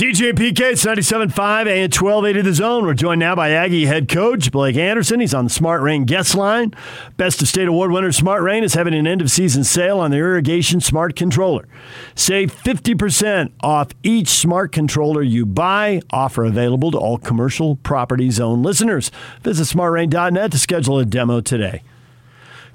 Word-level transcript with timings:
DJ 0.00 0.32
PK, 0.32 0.60
it's 0.72 0.86
97.5 0.86 1.66
and 1.66 1.92
1280 1.94 2.40
The 2.40 2.54
Zone. 2.54 2.86
We're 2.86 2.94
joined 2.94 3.18
now 3.18 3.34
by 3.34 3.50
Aggie 3.50 3.84
head 3.84 4.08
coach 4.08 4.50
Blake 4.50 4.76
Anderson. 4.76 5.20
He's 5.20 5.34
on 5.34 5.44
the 5.44 5.50
Smart 5.50 5.82
Rain 5.82 6.06
guest 6.06 6.34
line. 6.34 6.72
Best 7.18 7.42
of 7.42 7.48
State 7.48 7.68
Award 7.68 7.90
winner 7.90 8.10
Smart 8.10 8.42
Rain 8.42 8.64
is 8.64 8.72
having 8.72 8.94
an 8.94 9.06
end 9.06 9.20
of 9.20 9.30
season 9.30 9.62
sale 9.62 10.00
on 10.00 10.10
the 10.10 10.16
irrigation 10.16 10.80
smart 10.80 11.16
controller. 11.16 11.68
Save 12.14 12.50
50% 12.50 13.52
off 13.62 13.88
each 14.02 14.28
smart 14.28 14.72
controller 14.72 15.20
you 15.20 15.44
buy. 15.44 16.00
Offer 16.10 16.46
available 16.46 16.90
to 16.92 16.98
all 16.98 17.18
commercial 17.18 17.76
property 17.76 18.30
zone 18.30 18.62
listeners. 18.62 19.10
Visit 19.42 19.64
smartrain.net 19.64 20.50
to 20.50 20.58
schedule 20.58 20.98
a 20.98 21.04
demo 21.04 21.42
today. 21.42 21.82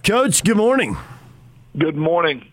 Coach, 0.04 0.44
good 0.44 0.58
morning. 0.58 0.96
Good 1.76 1.96
morning. 1.96 2.52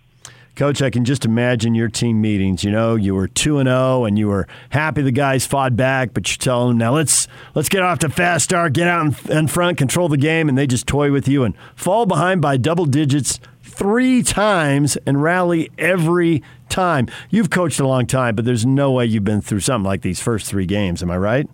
Coach, 0.54 0.82
I 0.82 0.90
can 0.90 1.06
just 1.06 1.24
imagine 1.24 1.74
your 1.74 1.88
team 1.88 2.20
meetings. 2.20 2.62
You 2.62 2.70
know, 2.70 2.94
you 2.94 3.14
were 3.14 3.26
two 3.26 3.58
and 3.58 3.68
zero, 3.68 3.78
oh 3.78 4.04
and 4.04 4.18
you 4.18 4.28
were 4.28 4.46
happy 4.68 5.00
the 5.00 5.10
guys 5.10 5.46
fought 5.46 5.76
back, 5.76 6.12
but 6.12 6.30
you 6.30 6.36
tell 6.36 6.68
them 6.68 6.76
now 6.76 6.94
let's 6.94 7.26
let's 7.54 7.70
get 7.70 7.82
off 7.82 8.00
to 8.00 8.10
fast 8.10 8.44
start, 8.44 8.74
get 8.74 8.86
out 8.86 9.06
in, 9.06 9.32
in 9.32 9.48
front, 9.48 9.78
control 9.78 10.10
the 10.10 10.18
game, 10.18 10.50
and 10.50 10.58
they 10.58 10.66
just 10.66 10.86
toy 10.86 11.10
with 11.10 11.26
you 11.26 11.44
and 11.44 11.54
fall 11.74 12.04
behind 12.04 12.42
by 12.42 12.58
double 12.58 12.84
digits 12.84 13.40
three 13.62 14.22
times 14.22 14.98
and 15.06 15.22
rally 15.22 15.70
every 15.78 16.42
time. 16.68 17.08
You've 17.30 17.48
coached 17.48 17.80
a 17.80 17.86
long 17.86 18.06
time, 18.06 18.34
but 18.34 18.44
there's 18.44 18.66
no 18.66 18.92
way 18.92 19.06
you've 19.06 19.24
been 19.24 19.40
through 19.40 19.60
something 19.60 19.86
like 19.86 20.02
these 20.02 20.20
first 20.20 20.46
three 20.46 20.66
games. 20.66 21.02
Am 21.02 21.10
I 21.10 21.16
right? 21.16 21.48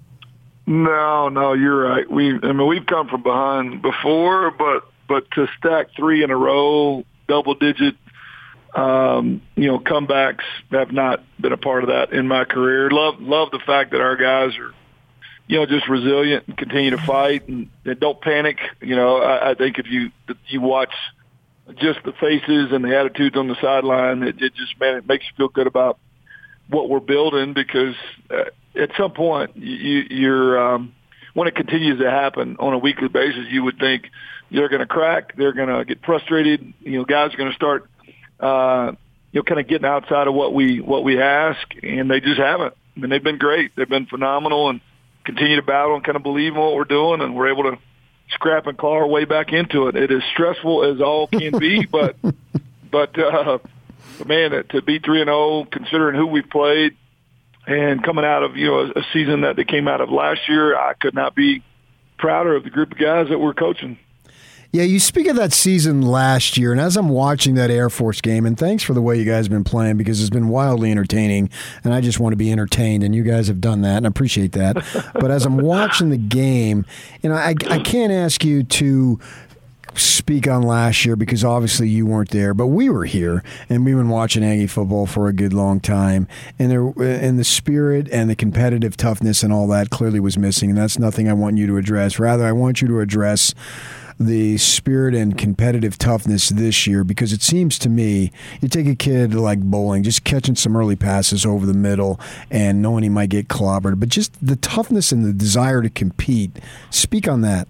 No, 0.67 1.29
no, 1.29 1.53
you're 1.53 1.89
right. 1.89 2.11
We, 2.11 2.35
I 2.43 2.53
mean, 2.53 2.67
we've 2.67 2.85
come 2.85 3.09
from 3.09 3.23
behind 3.23 3.81
before, 3.81 4.51
but 4.51 4.91
but 5.09 5.31
to 5.33 5.47
stack 5.57 5.87
three 5.97 6.23
in 6.23 6.31
a 6.31 6.37
row, 6.37 7.05
double 7.29 7.55
digit 7.55 7.95
um, 8.75 9.43
you 9.57 9.67
know, 9.67 9.79
comebacks 9.79 10.45
have 10.71 10.93
not 10.93 11.25
been 11.41 11.53
a 11.53 11.57
part 11.57 11.85
of 11.85 11.89
that 11.89 12.13
in 12.13 12.29
my 12.29 12.45
career. 12.45 12.91
Love 12.91 13.21
love 13.21 13.51
the 13.51 13.61
fact 13.61 13.93
that 13.93 14.01
our 14.01 14.17
guys 14.17 14.57
are, 14.59 14.75
you 15.47 15.59
know, 15.59 15.67
just 15.67 15.89
resilient 15.89 16.45
and 16.47 16.57
continue 16.57 16.91
to 16.91 16.99
fight 16.99 17.49
and, 17.49 17.71
and 17.85 17.99
don't 17.99 18.21
panic. 18.21 18.59
You 18.81 18.97
know, 18.97 19.19
I, 19.19 19.51
I 19.51 19.55
think 19.55 19.79
if 19.79 19.87
you 19.87 20.11
if 20.29 20.37
you 20.49 20.61
watch 20.61 20.93
just 21.77 22.01
the 22.05 22.13
faces 22.13 22.73
and 22.73 22.85
the 22.85 22.97
attitudes 22.97 23.37
on 23.37 23.49
the 23.49 23.57
sideline, 23.61 24.23
it, 24.23 24.41
it 24.41 24.55
just 24.55 24.79
man, 24.79 24.97
it 24.97 25.09
makes 25.09 25.25
you 25.25 25.33
feel 25.37 25.49
good 25.49 25.67
about 25.67 25.99
what 26.69 26.91
we're 26.91 27.01
building 27.01 27.55
because 27.55 27.95
uh, 28.31 28.45
at 28.75 28.91
some 28.99 29.13
point 29.13 29.57
you, 29.57 30.05
you're 30.11 30.75
um, 30.75 30.95
when 31.33 31.49
it 31.49 31.55
continues 31.55 31.99
to 32.01 32.11
happen 32.11 32.57
on 32.59 32.75
a 32.75 32.79
weekly 32.79 33.09
basis, 33.09 33.47
you 33.49 33.63
would 33.63 33.79
think 33.79 34.11
they're 34.51 34.69
going 34.69 34.81
to 34.81 34.87
crack, 34.87 35.37
they're 35.37 35.53
going 35.53 35.69
to 35.69 35.85
get 35.85 36.05
frustrated. 36.05 36.75
You 36.81 36.99
know, 36.99 37.05
guys 37.05 37.33
are 37.33 37.37
going 37.37 37.51
to 37.51 37.57
start 37.57 37.89
uh, 38.41 38.93
you 39.33 39.41
know, 39.41 39.43
kind 39.45 39.61
of 39.61 39.69
getting 39.69 39.87
outside 39.87 40.27
of 40.27 40.35
what 40.35 40.55
we 40.55 40.81
what 40.81 41.05
we 41.05 41.21
ask, 41.21 41.61
and 41.83 42.11
they 42.11 42.21
just 42.21 42.39
haven't. 42.41 42.75
I 42.97 43.01
mean, 43.01 43.11
they've 43.11 43.23
been 43.23 43.39
great. 43.39 43.73
They've 43.77 43.89
been 43.89 44.07
phenomenal, 44.07 44.71
and 44.71 44.81
continue 45.25 45.57
to 45.57 45.63
battle 45.63 45.95
and 45.95 46.05
kind 46.05 46.17
of 46.17 46.23
believe 46.23 46.55
in 46.55 46.59
what 46.59 46.75
we're 46.75 46.85
doing, 46.85 47.21
and 47.21 47.35
we're 47.35 47.51
able 47.51 47.65
to 47.65 47.79
scrap 48.31 48.67
and 48.67 48.77
claw 48.77 48.95
our 48.95 49.07
way 49.07 49.25
back 49.25 49.53
into 49.53 49.89
it. 49.89 49.97
It 49.97 50.11
is 50.11 50.23
stressful 50.33 50.85
as 50.85 51.01
all 51.01 51.27
can 51.27 51.59
be, 51.59 51.87
but 51.91 52.17
but 52.91 53.19
uh, 53.19 53.59
man, 54.25 54.65
to 54.71 54.83
be 54.83 54.99
three 54.99 55.21
and 55.21 55.29
zero, 55.29 55.37
oh, 55.37 55.67
considering 55.71 56.17
who 56.17 56.27
we've 56.27 56.49
played, 56.49 56.97
and 57.67 58.03
coming 58.03 58.25
out 58.25 58.43
of 58.43 58.57
you 58.57 58.67
know 58.67 58.79
a, 58.81 59.01
a 59.01 59.03
season 59.13 59.43
that 59.43 59.57
they 59.57 59.65
came 59.65 59.89
out 59.89 60.01
of 60.01 60.11
last 60.11 60.41
year, 60.49 60.77
I 60.77 60.95
could 60.95 61.15
not 61.15 61.35
be 61.35 61.63
prouder 62.19 62.57
of 62.57 62.65
the 62.65 62.71
group 62.71 62.93
of 62.93 62.99
guys 62.99 63.29
that 63.29 63.39
we're 63.39 63.55
coaching. 63.55 63.99
Yeah, 64.79 64.85
you 64.85 65.01
speak 65.01 65.27
of 65.27 65.35
that 65.35 65.53
season 65.53 66.03
last 66.03 66.57
year, 66.57 66.71
and 66.71 66.81
as 66.81 66.97
I'm 66.97 67.09
watching 67.09 67.57
that 67.57 67.69
Air 67.69 67.91
Force 67.91 68.21
game, 68.21 68.47
and 68.47 68.57
thanks 68.57 68.85
for 68.85 68.95
the 68.95 69.03
way 69.03 69.19
you 69.19 69.25
guys 69.25 69.47
have 69.47 69.51
been 69.51 69.65
playing 69.65 69.97
because 69.97 70.21
it's 70.21 70.31
been 70.31 70.47
wildly 70.47 70.93
entertaining, 70.93 71.51
and 71.83 71.93
I 71.93 72.01
just 72.01 72.21
want 72.21 72.33
to 72.33 72.37
be 72.37 72.53
entertained, 72.53 73.03
and 73.03 73.13
you 73.13 73.25
guys 73.25 73.49
have 73.49 73.61
done 73.61 73.81
that, 73.81 73.97
and 73.97 74.07
I 74.07 74.09
appreciate 74.09 74.53
that. 74.53 74.77
but 75.15 75.33
as 75.33 75.45
I'm 75.45 75.57
watching 75.57 76.11
the 76.11 76.17
game, 76.17 76.87
you 77.25 77.29
know, 77.29 77.35
I, 77.35 77.57
I 77.69 77.81
can't 77.81 78.13
ask 78.13 78.45
you 78.45 78.63
to 78.63 79.19
speak 79.95 80.47
on 80.47 80.63
last 80.63 81.05
year 81.05 81.17
because 81.17 81.43
obviously 81.43 81.89
you 81.89 82.07
weren't 82.07 82.31
there, 82.31 82.55
but 82.55 82.69
we 82.69 82.89
were 82.89 83.05
here 83.05 83.43
and 83.69 83.85
we've 83.85 83.97
been 83.97 84.11
watching 84.11 84.45
Aggie 84.45 84.69
football 84.69 85.07
for 85.07 85.27
a 85.27 85.33
good 85.33 85.53
long 85.53 85.81
time. 85.81 86.29
And 86.57 86.71
there, 86.71 86.87
and 87.03 87.37
the 87.37 87.43
spirit 87.43 88.09
and 88.13 88.31
the 88.31 88.37
competitive 88.37 88.97
toughness 88.97 89.43
and 89.43 89.53
all 89.53 89.67
that 89.69 89.91
clearly 89.91 90.21
was 90.21 90.39
missing. 90.39 90.71
And 90.71 90.79
that's 90.79 91.01
nothing 91.01 91.29
I 91.29 91.33
want 91.33 91.57
you 91.57 91.67
to 91.67 91.79
address. 91.79 92.21
Rather, 92.21 92.47
I 92.47 92.53
want 92.53 92.81
you 92.81 92.87
to 92.87 93.01
address 93.01 93.55
the 94.19 94.59
spirit 94.59 95.15
and 95.15 95.39
competitive 95.39 95.97
toughness 95.97 96.49
this 96.49 96.87
year 96.87 97.05
because 97.05 97.33
it 97.33 97.43
seems 97.43 97.79
to 97.79 97.89
me 97.89 98.33
you 98.61 98.69
take 98.69 98.87
a 98.87 98.95
kid 98.95 99.35
like 99.35 99.61
Bowling, 99.61 100.03
just 100.03 100.25
catching 100.25 100.57
some 100.57 100.77
early 100.77 100.97
passes 100.97 101.47
over 101.47 101.65
the 101.67 101.75
middle 101.75 102.21
and 102.51 102.83
knowing 102.83 103.03
he 103.03 103.09
might 103.09 103.31
get 103.31 103.49
clobbered, 103.49 104.01
but 104.01 104.09
just 104.09 104.35
the 104.45 104.57
toughness 104.57 105.13
and 105.13 105.25
the 105.25 105.33
desire 105.33 105.83
to 105.83 105.91
compete. 105.91 106.59
Speak 106.91 107.29
on 107.29 107.43
that. 107.43 107.69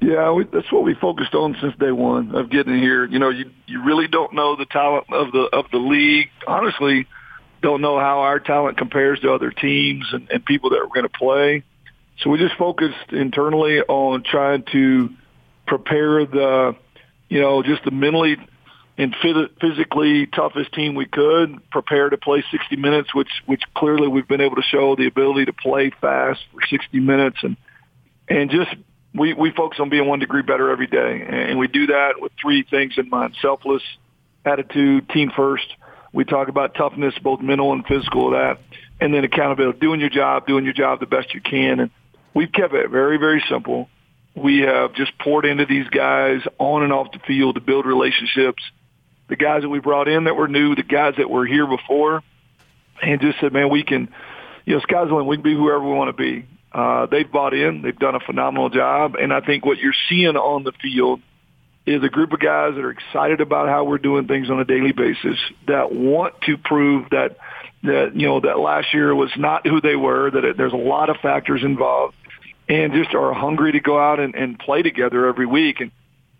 Yeah, 0.00 0.32
we, 0.32 0.44
that's 0.44 0.72
what 0.72 0.82
we 0.82 0.94
focused 0.94 1.34
on 1.34 1.56
since 1.60 1.76
day 1.76 1.92
one 1.92 2.34
of 2.34 2.50
getting 2.50 2.78
here. 2.78 3.04
You 3.04 3.18
know, 3.18 3.28
you 3.28 3.50
you 3.66 3.84
really 3.84 4.08
don't 4.08 4.32
know 4.32 4.56
the 4.56 4.64
talent 4.64 5.04
of 5.12 5.30
the 5.30 5.48
of 5.52 5.70
the 5.70 5.78
league. 5.78 6.30
Honestly, 6.46 7.06
don't 7.62 7.80
know 7.80 7.98
how 7.98 8.20
our 8.20 8.40
talent 8.40 8.78
compares 8.78 9.20
to 9.20 9.32
other 9.32 9.50
teams 9.50 10.06
and, 10.12 10.28
and 10.30 10.44
people 10.44 10.70
that 10.70 10.80
we're 10.80 10.94
going 10.94 11.08
to 11.08 11.18
play. 11.18 11.62
So 12.20 12.30
we 12.30 12.38
just 12.38 12.56
focused 12.56 13.12
internally 13.12 13.80
on 13.80 14.22
trying 14.22 14.64
to 14.72 15.10
prepare 15.70 16.26
the, 16.26 16.74
you 17.28 17.40
know, 17.40 17.62
just 17.62 17.84
the 17.84 17.92
mentally 17.92 18.36
and 18.98 19.14
physically 19.60 20.26
toughest 20.26 20.74
team 20.74 20.96
we 20.96 21.06
could, 21.06 21.58
prepare 21.70 22.10
to 22.10 22.18
play 22.18 22.44
60 22.50 22.76
minutes, 22.76 23.14
which 23.14 23.30
which 23.46 23.62
clearly 23.74 24.08
we've 24.08 24.28
been 24.28 24.40
able 24.40 24.56
to 24.56 24.62
show 24.62 24.96
the 24.96 25.06
ability 25.06 25.46
to 25.46 25.52
play 25.52 25.90
fast 26.00 26.40
for 26.52 26.60
60 26.68 26.98
minutes, 26.98 27.38
and 27.42 27.56
and 28.28 28.50
just 28.50 28.74
we 29.14 29.32
we 29.32 29.52
focus 29.52 29.78
on 29.80 29.88
being 29.88 30.06
one 30.06 30.18
degree 30.18 30.42
better 30.42 30.70
every 30.70 30.88
day, 30.88 31.24
and 31.26 31.58
we 31.58 31.68
do 31.68 31.86
that 31.86 32.14
with 32.18 32.32
three 32.42 32.64
things 32.68 32.94
in 32.98 33.08
mind: 33.08 33.36
selfless 33.40 33.82
attitude, 34.44 35.08
team 35.08 35.30
first. 35.34 35.66
We 36.12 36.24
talk 36.24 36.48
about 36.48 36.74
toughness, 36.74 37.14
both 37.22 37.40
mental 37.40 37.72
and 37.72 37.86
physical, 37.86 38.26
of 38.26 38.32
that, 38.32 38.58
and 39.00 39.14
then 39.14 39.22
accountability, 39.22 39.78
doing 39.78 40.00
your 40.00 40.10
job, 40.10 40.48
doing 40.48 40.64
your 40.64 40.74
job 40.74 40.98
the 40.98 41.06
best 41.06 41.32
you 41.32 41.40
can, 41.40 41.78
and 41.78 41.90
we've 42.34 42.52
kept 42.52 42.74
it 42.74 42.90
very 42.90 43.16
very 43.16 43.42
simple 43.48 43.88
we 44.34 44.60
have 44.60 44.94
just 44.94 45.16
poured 45.18 45.44
into 45.44 45.66
these 45.66 45.88
guys 45.88 46.40
on 46.58 46.82
and 46.82 46.92
off 46.92 47.12
the 47.12 47.18
field 47.20 47.56
to 47.56 47.60
build 47.60 47.86
relationships. 47.86 48.62
The 49.28 49.36
guys 49.36 49.62
that 49.62 49.68
we 49.68 49.80
brought 49.80 50.08
in 50.08 50.24
that 50.24 50.34
were 50.34 50.48
new, 50.48 50.74
the 50.74 50.82
guys 50.82 51.14
that 51.18 51.30
were 51.30 51.46
here 51.46 51.66
before, 51.66 52.22
and 53.02 53.20
just 53.20 53.40
said, 53.40 53.52
man, 53.52 53.70
we 53.70 53.82
can, 53.82 54.12
you 54.64 54.74
know, 54.74 54.80
sky's 54.80 55.08
the 55.08 55.14
limit. 55.14 55.26
We 55.26 55.36
can 55.36 55.42
be 55.42 55.54
whoever 55.54 55.82
we 55.82 55.94
want 55.94 56.16
to 56.16 56.22
be. 56.22 56.46
Uh, 56.72 57.06
they've 57.06 57.30
bought 57.30 57.54
in. 57.54 57.82
They've 57.82 57.98
done 57.98 58.14
a 58.14 58.20
phenomenal 58.20 58.68
job. 58.68 59.16
And 59.16 59.32
I 59.32 59.40
think 59.40 59.64
what 59.64 59.78
you're 59.78 59.94
seeing 60.08 60.36
on 60.36 60.62
the 60.64 60.72
field 60.72 61.20
is 61.86 62.02
a 62.04 62.08
group 62.08 62.32
of 62.32 62.40
guys 62.40 62.74
that 62.74 62.84
are 62.84 62.90
excited 62.90 63.40
about 63.40 63.68
how 63.68 63.84
we're 63.84 63.98
doing 63.98 64.26
things 64.26 64.50
on 64.50 64.60
a 64.60 64.64
daily 64.64 64.92
basis 64.92 65.38
that 65.66 65.92
want 65.92 66.40
to 66.42 66.56
prove 66.58 67.08
that, 67.10 67.38
that, 67.82 68.12
you 68.14 68.28
know, 68.28 68.40
that 68.40 68.58
last 68.58 68.92
year 68.94 69.14
was 69.14 69.30
not 69.36 69.66
who 69.66 69.80
they 69.80 69.96
were, 69.96 70.30
that 70.30 70.44
it, 70.44 70.56
there's 70.56 70.72
a 70.72 70.76
lot 70.76 71.10
of 71.10 71.16
factors 71.16 71.62
involved 71.64 72.14
and 72.70 72.92
just 72.92 73.12
are 73.14 73.32
hungry 73.32 73.72
to 73.72 73.80
go 73.80 73.98
out 73.98 74.20
and, 74.20 74.36
and 74.36 74.56
play 74.56 74.80
together 74.80 75.26
every 75.26 75.44
week. 75.44 75.80
And 75.80 75.90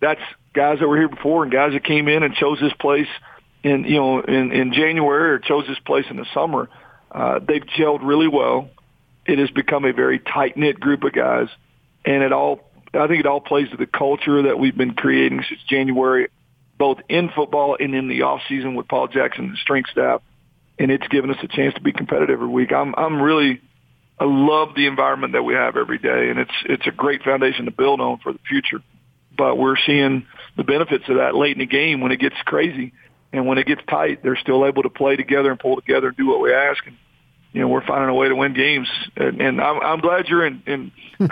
that's 0.00 0.20
guys 0.54 0.78
that 0.78 0.86
were 0.86 0.96
here 0.96 1.08
before 1.08 1.42
and 1.42 1.52
guys 1.52 1.72
that 1.72 1.82
came 1.82 2.06
in 2.06 2.22
and 2.22 2.32
chose 2.34 2.60
this 2.60 2.72
place 2.74 3.08
in, 3.64 3.82
you 3.82 3.96
know, 3.96 4.20
in, 4.20 4.52
in 4.52 4.72
January 4.72 5.32
or 5.32 5.38
chose 5.40 5.66
this 5.66 5.80
place 5.80 6.06
in 6.08 6.16
the 6.16 6.26
summer. 6.32 6.70
Uh, 7.10 7.40
they've 7.40 7.64
gelled 7.76 7.98
really 8.02 8.28
well. 8.28 8.70
It 9.26 9.40
has 9.40 9.50
become 9.50 9.84
a 9.84 9.92
very 9.92 10.20
tight 10.20 10.56
knit 10.56 10.78
group 10.78 11.02
of 11.02 11.12
guys 11.12 11.48
and 12.04 12.22
it 12.22 12.32
all, 12.32 12.60
I 12.94 13.08
think 13.08 13.20
it 13.20 13.26
all 13.26 13.40
plays 13.40 13.68
to 13.70 13.76
the 13.76 13.86
culture 13.86 14.42
that 14.42 14.58
we've 14.58 14.76
been 14.76 14.94
creating 14.94 15.44
since 15.48 15.60
January, 15.68 16.28
both 16.78 16.98
in 17.08 17.28
football 17.34 17.76
and 17.78 17.92
in 17.92 18.08
the 18.08 18.22
off 18.22 18.40
season 18.48 18.76
with 18.76 18.86
Paul 18.86 19.08
Jackson 19.08 19.46
and 19.46 19.54
the 19.54 19.58
strength 19.58 19.90
staff. 19.90 20.22
And 20.78 20.92
it's 20.92 21.06
given 21.08 21.30
us 21.30 21.36
a 21.42 21.48
chance 21.48 21.74
to 21.74 21.80
be 21.80 21.92
competitive 21.92 22.34
every 22.34 22.48
week. 22.48 22.72
I'm, 22.72 22.94
I'm 22.96 23.20
really, 23.20 23.60
I 24.20 24.26
love 24.26 24.74
the 24.76 24.86
environment 24.86 25.32
that 25.32 25.42
we 25.42 25.54
have 25.54 25.78
every 25.78 25.96
day, 25.96 26.28
and 26.28 26.38
it's 26.38 26.52
it's 26.66 26.86
a 26.86 26.90
great 26.90 27.22
foundation 27.22 27.64
to 27.64 27.70
build 27.70 28.02
on 28.02 28.18
for 28.18 28.32
the 28.32 28.38
future. 28.46 28.82
But 29.36 29.56
we're 29.56 29.78
seeing 29.86 30.26
the 30.58 30.64
benefits 30.64 31.08
of 31.08 31.16
that 31.16 31.34
late 31.34 31.52
in 31.52 31.60
the 31.60 31.66
game 31.66 32.02
when 32.02 32.12
it 32.12 32.20
gets 32.20 32.36
crazy, 32.44 32.92
and 33.32 33.46
when 33.46 33.56
it 33.56 33.66
gets 33.66 33.80
tight, 33.88 34.22
they're 34.22 34.36
still 34.36 34.66
able 34.66 34.82
to 34.82 34.90
play 34.90 35.16
together 35.16 35.50
and 35.50 35.58
pull 35.58 35.76
together 35.76 36.08
and 36.08 36.16
do 36.18 36.26
what 36.26 36.40
we 36.40 36.52
ask. 36.52 36.86
And 36.86 36.96
you 37.52 37.62
know, 37.62 37.68
we're 37.68 37.84
finding 37.84 38.10
a 38.10 38.14
way 38.14 38.28
to 38.28 38.36
win 38.36 38.52
games, 38.52 38.88
and, 39.16 39.40
and 39.40 39.60
I'm, 39.60 39.80
I'm 39.80 40.00
glad 40.00 40.28
you're 40.28 40.46
in, 40.46 40.62
in 40.66 40.92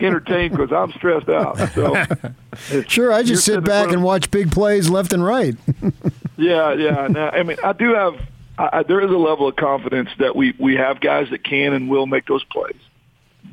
entertained 0.00 0.56
because 0.56 0.72
I'm 0.72 0.90
stressed 0.92 1.28
out. 1.28 1.56
So, 1.74 2.82
sure, 2.88 3.12
I 3.12 3.22
just 3.22 3.44
sit 3.44 3.62
back 3.62 3.92
and 3.92 4.02
watch 4.02 4.30
big 4.30 4.50
plays 4.50 4.88
left 4.90 5.12
and 5.12 5.22
right. 5.24 5.54
yeah, 6.36 6.72
yeah. 6.72 7.06
Now, 7.08 7.30
I 7.30 7.44
mean, 7.44 7.58
I 7.62 7.74
do 7.74 7.94
have 7.94 8.14
I, 8.62 8.82
there 8.84 9.00
is 9.00 9.10
a 9.10 9.16
level 9.16 9.48
of 9.48 9.56
confidence 9.56 10.10
that 10.18 10.36
we 10.36 10.54
we 10.58 10.76
have 10.76 11.00
guys 11.00 11.28
that 11.30 11.42
can 11.44 11.72
and 11.72 11.88
will 11.88 12.06
make 12.06 12.26
those 12.26 12.44
plays, 12.44 12.76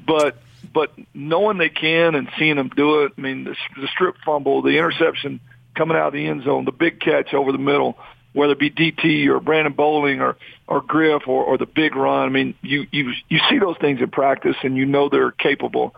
but 0.05 0.37
but 0.73 0.91
knowing 1.13 1.57
they 1.57 1.69
can 1.69 2.15
and 2.15 2.29
seeing 2.37 2.57
them 2.57 2.69
do 2.69 3.03
it, 3.03 3.13
I 3.17 3.21
mean 3.21 3.43
the, 3.43 3.55
the 3.79 3.87
strip 3.87 4.17
fumble, 4.23 4.61
the 4.61 4.77
interception 4.77 5.39
coming 5.75 5.97
out 5.97 6.07
of 6.07 6.13
the 6.13 6.27
end 6.27 6.43
zone, 6.43 6.65
the 6.65 6.71
big 6.71 6.99
catch 6.99 7.33
over 7.33 7.51
the 7.51 7.57
middle, 7.57 7.97
whether 8.33 8.53
it 8.53 8.59
be 8.59 8.69
DT 8.69 9.27
or 9.27 9.39
Brandon 9.39 9.73
Bowling 9.73 10.21
or 10.21 10.37
or 10.67 10.81
Griff 10.81 11.27
or, 11.27 11.43
or 11.43 11.57
the 11.57 11.65
big 11.65 11.95
run. 11.95 12.27
I 12.27 12.29
mean, 12.29 12.53
you 12.61 12.85
you 12.91 13.13
you 13.29 13.39
see 13.49 13.57
those 13.57 13.77
things 13.81 14.01
in 14.01 14.11
practice, 14.11 14.57
and 14.63 14.77
you 14.77 14.85
know 14.85 15.09
they're 15.09 15.31
capable. 15.31 15.95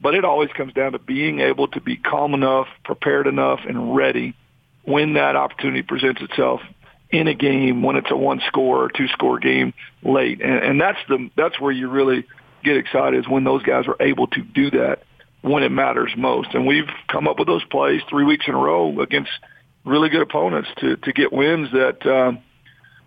But 0.00 0.14
it 0.14 0.24
always 0.24 0.50
comes 0.50 0.72
down 0.72 0.92
to 0.92 0.98
being 0.98 1.40
able 1.40 1.68
to 1.68 1.80
be 1.80 1.96
calm 1.96 2.32
enough, 2.32 2.68
prepared 2.84 3.26
enough, 3.26 3.60
and 3.68 3.96
ready 3.96 4.34
when 4.84 5.14
that 5.14 5.36
opportunity 5.36 5.82
presents 5.82 6.22
itself 6.22 6.60
in 7.10 7.28
a 7.28 7.34
game 7.34 7.82
when 7.82 7.96
it's 7.96 8.10
a 8.10 8.16
one 8.16 8.40
score 8.46 8.84
or 8.84 8.88
two 8.88 9.08
score 9.08 9.38
game 9.38 9.72
late. 10.02 10.40
And, 10.40 10.64
and 10.64 10.80
that's 10.80 10.98
the 11.08 11.30
that's 11.36 11.58
where 11.60 11.72
you 11.72 11.88
really 11.88 12.26
get 12.64 12.76
excited 12.76 13.20
is 13.20 13.28
when 13.28 13.44
those 13.44 13.62
guys 13.62 13.86
are 13.86 13.96
able 14.00 14.26
to 14.28 14.42
do 14.42 14.70
that 14.72 15.02
when 15.42 15.62
it 15.62 15.70
matters 15.70 16.12
most. 16.16 16.54
And 16.54 16.66
we've 16.66 16.88
come 17.08 17.28
up 17.28 17.38
with 17.38 17.48
those 17.48 17.64
plays 17.64 18.02
three 18.10 18.24
weeks 18.24 18.46
in 18.48 18.54
a 18.54 18.58
row 18.58 19.00
against 19.00 19.30
really 19.84 20.08
good 20.08 20.22
opponents 20.22 20.68
to 20.78 20.96
to 20.96 21.12
get 21.12 21.32
wins 21.32 21.70
that 21.72 22.06
um, 22.06 22.40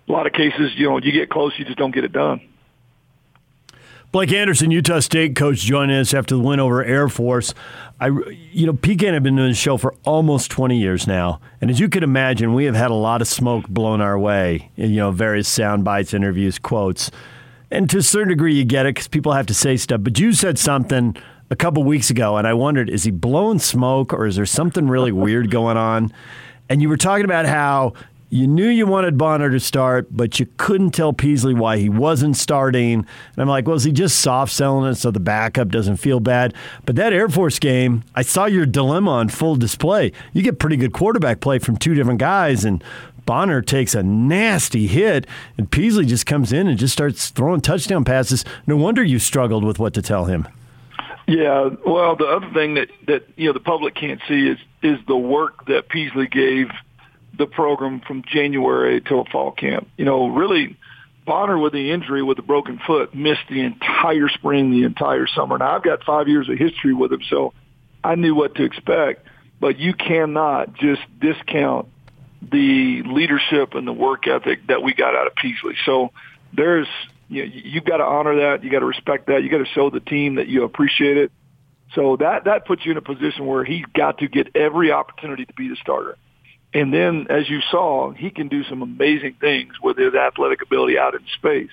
a 0.07 0.11
lot 0.11 0.25
of 0.25 0.33
cases, 0.33 0.71
you 0.75 0.89
know, 0.89 0.99
you 0.99 1.11
get 1.11 1.29
close, 1.29 1.53
you 1.57 1.65
just 1.65 1.77
don't 1.77 1.93
get 1.93 2.03
it 2.03 2.11
done. 2.11 2.41
Blake 4.11 4.33
Anderson, 4.33 4.71
Utah 4.71 4.99
State 4.99 5.37
coach, 5.37 5.59
joining 5.59 5.95
us 5.95 6.13
after 6.13 6.35
the 6.35 6.41
win 6.41 6.59
over 6.59 6.83
Air 6.83 7.07
Force. 7.07 7.53
I, 7.97 8.07
you 8.07 8.65
know, 8.65 8.73
PK 8.73 9.13
have 9.13 9.23
been 9.23 9.37
doing 9.37 9.47
the 9.47 9.55
show 9.55 9.77
for 9.77 9.95
almost 10.03 10.51
20 10.51 10.77
years 10.77 11.07
now, 11.07 11.39
and 11.61 11.71
as 11.71 11.79
you 11.79 11.87
can 11.87 12.03
imagine, 12.03 12.53
we 12.53 12.65
have 12.65 12.75
had 12.75 12.91
a 12.91 12.95
lot 12.95 13.21
of 13.21 13.29
smoke 13.29 13.69
blown 13.69 14.01
our 14.01 14.19
way. 14.19 14.69
You 14.75 14.97
know, 14.97 15.11
various 15.11 15.47
sound 15.47 15.85
bites, 15.85 16.13
interviews, 16.13 16.59
quotes, 16.59 17.09
and 17.71 17.89
to 17.89 17.99
a 17.99 18.01
certain 18.01 18.27
degree, 18.27 18.53
you 18.53 18.65
get 18.65 18.85
it 18.85 18.95
because 18.95 19.07
people 19.07 19.31
have 19.31 19.45
to 19.45 19.53
say 19.53 19.77
stuff. 19.77 20.01
But 20.03 20.19
you 20.19 20.33
said 20.33 20.59
something 20.59 21.15
a 21.49 21.55
couple 21.55 21.81
weeks 21.85 22.09
ago, 22.09 22.35
and 22.35 22.45
I 22.45 22.53
wondered, 22.53 22.89
is 22.89 23.05
he 23.05 23.11
blowing 23.11 23.59
smoke, 23.59 24.11
or 24.11 24.27
is 24.27 24.35
there 24.35 24.45
something 24.45 24.89
really 24.89 25.13
weird 25.13 25.49
going 25.49 25.77
on? 25.77 26.11
And 26.67 26.81
you 26.81 26.89
were 26.89 26.97
talking 26.97 27.23
about 27.23 27.45
how 27.45 27.93
you 28.31 28.47
knew 28.47 28.67
you 28.67 28.87
wanted 28.87 29.17
Bonner 29.17 29.49
to 29.49 29.59
start, 29.59 30.07
but 30.09 30.39
you 30.39 30.47
couldn't 30.55 30.91
tell 30.91 31.11
Peasley 31.11 31.53
why 31.53 31.77
he 31.77 31.89
wasn't 31.89 32.37
starting. 32.37 32.93
And 32.93 33.37
I'm 33.37 33.49
like, 33.49 33.67
well, 33.67 33.75
is 33.75 33.83
he 33.83 33.91
just 33.91 34.21
soft 34.21 34.53
selling 34.53 34.89
it 34.89 34.95
so 34.95 35.11
the 35.11 35.19
backup 35.19 35.67
doesn't 35.67 35.97
feel 35.97 36.21
bad? 36.21 36.53
But 36.85 36.95
that 36.95 37.11
Air 37.11 37.27
Force 37.27 37.59
game, 37.59 38.03
I 38.15 38.21
saw 38.21 38.45
your 38.45 38.65
dilemma 38.65 39.11
on 39.11 39.27
full 39.27 39.57
display. 39.57 40.13
You 40.31 40.43
get 40.43 40.59
pretty 40.59 40.77
good 40.77 40.93
quarterback 40.93 41.41
play 41.41 41.59
from 41.59 41.75
two 41.75 41.93
different 41.93 42.21
guys, 42.21 42.63
and 42.63 42.81
Bonner 43.25 43.61
takes 43.61 43.93
a 43.93 44.01
nasty 44.01 44.87
hit, 44.87 45.27
and 45.57 45.69
Peasley 45.69 46.05
just 46.05 46.25
comes 46.25 46.53
in 46.53 46.67
and 46.67 46.79
just 46.79 46.93
starts 46.93 47.31
throwing 47.31 47.59
touchdown 47.59 48.05
passes. 48.05 48.45
No 48.65 48.77
wonder 48.77 49.03
you 49.03 49.19
struggled 49.19 49.65
with 49.65 49.77
what 49.77 49.93
to 49.95 50.01
tell 50.01 50.25
him. 50.25 50.47
Yeah, 51.27 51.69
well, 51.85 52.15
the 52.15 52.25
other 52.25 52.49
thing 52.53 52.75
that 52.75 52.87
that 53.07 53.27
you 53.35 53.47
know 53.47 53.53
the 53.53 53.59
public 53.59 53.93
can't 53.93 54.21
see 54.27 54.47
is 54.47 54.57
is 54.81 54.99
the 55.07 55.17
work 55.17 55.65
that 55.67 55.89
Peasley 55.89 56.27
gave 56.27 56.71
the 57.37 57.45
program 57.45 58.01
from 58.01 58.23
January 58.23 59.01
till 59.01 59.25
fall 59.25 59.51
camp. 59.51 59.87
You 59.97 60.05
know, 60.05 60.27
really, 60.27 60.77
Bonner 61.25 61.57
with 61.57 61.73
the 61.73 61.91
injury 61.91 62.23
with 62.23 62.37
the 62.37 62.43
broken 62.43 62.79
foot 62.85 63.13
missed 63.13 63.47
the 63.49 63.61
entire 63.61 64.27
spring, 64.29 64.71
the 64.71 64.83
entire 64.83 65.27
summer. 65.27 65.57
Now 65.57 65.75
I've 65.75 65.83
got 65.83 66.03
five 66.03 66.27
years 66.27 66.49
of 66.49 66.57
history 66.57 66.93
with 66.93 67.11
him, 67.11 67.21
so 67.29 67.53
I 68.03 68.15
knew 68.15 68.33
what 68.33 68.55
to 68.55 68.63
expect. 68.63 69.27
But 69.59 69.77
you 69.77 69.93
cannot 69.93 70.73
just 70.73 71.01
discount 71.19 71.87
the 72.41 73.03
leadership 73.03 73.75
and 73.75 73.87
the 73.87 73.93
work 73.93 74.27
ethic 74.27 74.65
that 74.67 74.81
we 74.81 74.93
got 74.93 75.15
out 75.15 75.27
of 75.27 75.35
Peasley. 75.35 75.75
So 75.85 76.11
there's 76.53 76.87
you 77.29 77.45
know, 77.45 77.51
you've 77.53 77.85
got 77.85 77.97
to 77.97 78.03
honor 78.03 78.35
that. 78.37 78.63
You 78.63 78.71
got 78.71 78.79
to 78.79 78.85
respect 78.85 79.27
that. 79.27 79.43
You 79.43 79.49
got 79.49 79.59
to 79.59 79.71
show 79.73 79.89
the 79.91 79.99
team 79.99 80.35
that 80.35 80.47
you 80.47 80.63
appreciate 80.63 81.17
it. 81.17 81.31
So 81.93 82.17
that 82.17 82.45
that 82.45 82.65
puts 82.65 82.85
you 82.85 82.91
in 82.91 82.97
a 82.97 83.01
position 83.01 83.45
where 83.45 83.63
he's 83.63 83.85
got 83.93 84.19
to 84.19 84.27
get 84.27 84.55
every 84.55 84.91
opportunity 84.91 85.45
to 85.45 85.53
be 85.53 85.67
the 85.69 85.75
starter. 85.75 86.17
And 86.73 86.93
then, 86.93 87.27
as 87.29 87.49
you 87.49 87.59
saw, 87.69 88.11
he 88.11 88.29
can 88.29 88.47
do 88.47 88.63
some 88.63 88.81
amazing 88.81 89.35
things 89.41 89.73
with 89.81 89.97
his 89.97 90.13
athletic 90.13 90.61
ability 90.61 90.97
out 90.97 91.15
in 91.15 91.21
space. 91.35 91.69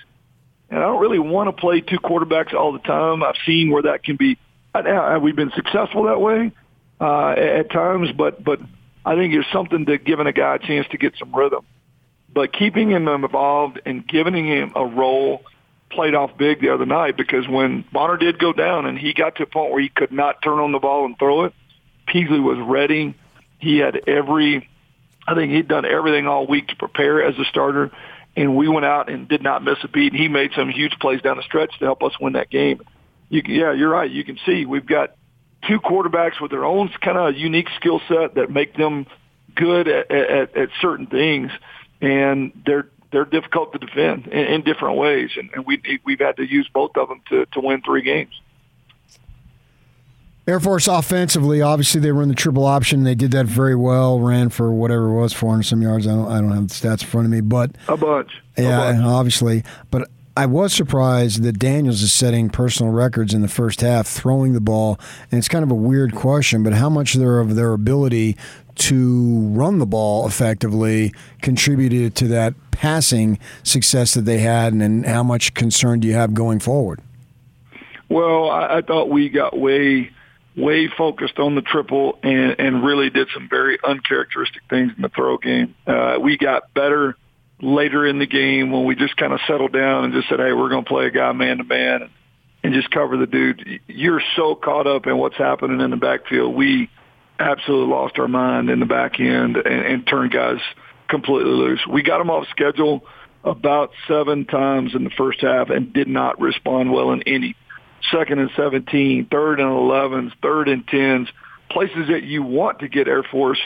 And 0.71 0.81
I 0.81 0.83
don't 0.83 1.01
really 1.01 1.21
want 1.21 1.49
to 1.49 1.59
play 1.59 1.81
two 1.81 1.99
quarterbacks 1.99 2.53
all 2.53 2.73
the 2.73 2.81
time. 2.81 3.23
I've 3.23 3.37
seen 3.47 3.71
where 3.71 3.83
that 3.83 4.03
can 4.03 4.17
be. 4.17 4.39
We've 4.75 5.37
been 5.37 5.53
successful 5.55 6.05
that 6.05 6.21
way 6.21 6.53
uh, 7.01 7.31
at 7.31 7.71
times, 7.71 8.11
but 8.13 8.43
but 8.43 8.61
I 9.05 9.15
think 9.15 9.35
it's 9.35 9.51
something 9.53 9.87
to 9.87 9.99
giving 9.99 10.27
a 10.27 10.33
guy 10.33 10.57
a 10.57 10.59
chance 10.59 10.87
to 10.91 10.99
get 10.99 11.15
some 11.19 11.35
rhythm. 11.35 11.65
But 12.33 12.53
keeping 12.53 12.91
him 12.91 13.09
involved 13.09 13.81
and 13.87 14.07
giving 14.07 14.47
him 14.47 14.73
a 14.77 14.85
role 14.85 15.43
played 15.91 16.15
off 16.15 16.37
big 16.37 16.61
the 16.61 16.69
other 16.75 16.85
night 16.85 17.17
because 17.17 17.49
when 17.49 17.85
Bonner 17.91 18.19
did 18.19 18.39
go 18.39 18.53
down 18.53 18.85
and 18.85 18.99
he 18.99 19.15
got 19.15 19.37
to 19.37 19.45
a 19.45 19.47
point 19.47 19.73
where 19.73 19.81
he 19.81 19.89
could 19.89 20.13
not 20.13 20.43
turn 20.43 20.59
on 20.59 20.73
the 20.73 20.79
ball 20.79 21.07
and 21.07 21.19
throw 21.19 21.45
it, 21.45 21.55
Peasley 22.07 22.41
was 22.41 22.59
ready. 22.59 23.15
He 23.59 23.79
had 23.79 24.07
every 24.07 24.69
I 25.29 25.35
think 25.35 25.53
he'd 25.53 25.69
done 25.69 25.85
everything 25.85 26.27
all 26.27 26.47
week 26.47 26.69
to 26.69 26.77
prepare 26.77 27.23
as 27.23 27.39
a 27.39 27.45
starter, 27.45 27.91
and 28.35 28.57
we 28.57 28.67
went 28.67 28.87
out 28.87 29.11
and 29.11 29.29
did 29.29 29.43
not 29.43 29.63
miss 29.63 29.77
a 29.83 29.89
beat. 29.89 30.13
And 30.13 30.21
he 30.21 30.27
made 30.27 30.53
some 30.57 30.71
huge 30.71 30.99
plays 31.01 31.21
down 31.21 31.37
the 31.37 31.43
stretch 31.43 31.79
to 31.81 31.85
help 31.85 32.03
us 32.03 32.13
win 32.19 32.33
that 32.33 32.49
game. 32.49 32.81
You, 33.29 33.43
yeah, 33.47 33.73
you're 33.73 33.91
right. 33.91 34.11
You 34.11 34.25
can 34.25 34.39
see 34.47 34.65
we've 34.65 34.87
got 34.87 35.17
two 35.69 35.81
quarterbacks 35.81 36.41
with 36.41 36.51
their 36.51 36.65
own 36.65 36.91
kind 37.03 37.19
of 37.19 37.37
unique 37.37 37.69
skill 37.77 38.01
set 38.09 38.37
that 38.37 38.51
make 38.51 38.75
them 38.75 39.07
good 39.55 39.87
at, 39.87 40.11
at, 40.11 40.57
at 40.57 40.69
certain 40.81 41.07
things, 41.07 41.51
and 42.01 42.53
they're 42.65 42.89
they're 43.13 43.27
difficult 43.27 43.73
to 43.73 43.79
defend 43.79 44.29
in, 44.29 44.47
in 44.47 44.63
different 44.63 44.97
ways. 44.97 45.31
And, 45.37 45.51
and 45.55 45.67
we 45.67 45.83
we've 46.07 46.21
had 46.21 46.39
to 46.39 46.45
use 46.45 46.67
both 46.73 46.93
of 46.97 47.11
them 47.11 47.21
to 47.29 47.45
to 47.53 47.61
win 47.61 47.83
three 47.83 48.03
games. 48.03 48.33
Air 50.49 50.61
Force 50.61 50.89
offensively, 50.89 51.61
obviously 51.61 52.01
they 52.01 52.11
run 52.11 52.29
the 52.29 52.35
triple 52.35 52.65
option. 52.65 53.05
They 53.05 53.15
did 53.15 53.33
that 53.33 53.45
very 53.45 53.77
well. 53.77 54.19
Ran 54.19 54.49
for 54.49 54.73
whatever 54.73 55.09
it 55.09 55.21
was, 55.21 55.35
400 55.35 55.63
some 55.63 55.83
yards. 55.83 56.07
I 56.07 56.13
don't, 56.13 56.33
I 56.33 56.41
don't 56.41 56.53
have 56.53 56.69
the 56.69 56.75
stats 56.75 57.03
in 57.03 57.09
front 57.09 57.27
of 57.27 57.31
me, 57.31 57.43
but 57.43 57.73
a 57.87 57.99
bunch. 57.99 58.33
Yeah, 58.57 58.89
a 58.89 58.93
bunch. 58.95 59.05
obviously. 59.05 59.63
But 59.91 60.09
I 60.39 60.47
was 60.47 60.73
surprised 60.73 61.43
that 61.43 61.59
Daniels 61.59 62.01
is 62.01 62.15
setting 62.15 62.49
personal 62.49 62.91
records 62.91 63.35
in 63.35 63.43
the 63.43 63.49
first 63.49 63.83
half, 63.83 64.07
throwing 64.07 64.55
the 64.55 64.61
ball. 64.61 64.99
And 65.31 65.37
it's 65.37 65.49
kind 65.49 65.63
of 65.63 65.71
a 65.71 65.75
weird 65.75 66.15
question, 66.15 66.63
but 66.63 66.73
how 66.73 66.89
much 66.89 67.13
their 67.13 67.41
of 67.41 67.55
their 67.55 67.75
ability 67.75 68.35
to 68.77 69.41
run 69.49 69.81
the 69.81 69.87
ball 69.87 70.27
effectively 70.27 71.13
contributed 71.43 72.15
to 72.15 72.29
that 72.29 72.55
passing 72.71 73.39
success 73.65 74.15
that 74.15 74.23
they 74.23 74.39
had, 74.39 74.73
and, 74.73 74.81
and 74.83 75.05
how 75.05 75.23
much 75.23 75.53
concern 75.53 76.01
do 76.01 76.09
you 76.09 76.15
have 76.15 76.33
going 76.33 76.59
forward? 76.59 77.03
Well, 78.09 78.49
I, 78.49 78.79
I 78.79 78.81
thought 78.81 79.11
we 79.11 79.29
got 79.29 79.59
way 79.59 80.11
way 80.59 80.89
focused 80.89 81.39
on 81.39 81.55
the 81.55 81.63
triple 81.63 82.19
and, 82.23 82.57
and 82.59 82.85
really 82.85 83.11
did 83.11 83.29
some 83.33 83.49
very 83.49 83.79
uncharacteristic 83.83 84.63
things 84.69 84.93
in 84.97 85.03
the 85.03 85.09
throw 85.09 85.39
game. 85.39 85.75
Uh, 85.87 86.19
we 86.21 86.37
got 86.37 86.75
better 86.75 87.17
later 87.61 88.07
in 88.07 88.19
the 88.19 88.27
game 88.27 88.71
when 88.71 88.85
we 88.85 88.95
just 88.95 89.17
kind 89.17 89.33
of 89.33 89.41
settled 89.47 89.73
down 89.73 90.05
and 90.05 90.13
just 90.13 90.29
said, 90.29 90.39
hey, 90.39 90.53
we're 90.53 90.69
going 90.69 90.85
to 90.85 90.89
play 90.89 91.07
a 91.07 91.11
guy 91.11 91.33
man 91.33 91.59
to 91.59 91.65
man 91.65 92.11
and 92.63 92.75
just 92.75 92.91
cover 92.91 93.17
the 93.17 93.27
dude. 93.27 93.81
You're 93.87 94.23
so 94.37 94.55
caught 94.55 94.87
up 94.87 95.07
in 95.07 95.17
what's 95.17 95.37
happening 95.37 95.81
in 95.81 95.91
the 95.91 95.97
backfield. 95.97 96.55
We 96.55 96.91
absolutely 97.39 97.95
lost 97.95 98.19
our 98.19 98.29
mind 98.29 98.69
in 98.69 98.81
the 98.81 98.87
back 98.87 99.21
end 99.21 99.57
and, 99.57 99.67
and 99.67 100.07
turned 100.07 100.33
guys 100.33 100.59
completely 101.09 101.53
loose. 101.53 101.81
We 101.89 102.03
got 102.03 102.19
them 102.19 102.31
off 102.31 102.47
schedule 102.51 103.05
about 103.45 103.93
seven 104.09 104.45
times 104.45 104.95
in 104.95 105.05
the 105.05 105.11
first 105.11 105.41
half 105.41 105.71
and 105.71 105.93
did 105.93 106.09
not 106.09 106.41
respond 106.41 106.93
well 106.93 107.13
in 107.13 107.23
any 107.23 107.55
second 108.11 108.39
and 108.39 108.51
17, 108.57 109.27
third 109.31 109.61
and 109.61 109.69
11s, 109.69 110.33
third 110.43 110.69
and 110.69 110.87
10s, 110.87 111.29
places 111.71 112.09
that 112.09 112.23
you 112.23 112.43
want 112.43 112.81
to 112.81 112.89
get 112.89 113.09
Air 113.09 113.23
Force, 113.23 113.61